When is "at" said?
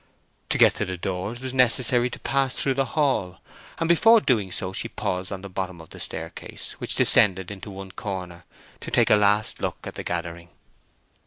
9.85-9.93